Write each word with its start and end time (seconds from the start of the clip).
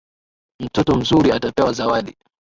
Mtoto 0.61 0.95
mzuri 0.95 1.31
atapewa 1.31 1.73
zawadi. 1.73 2.17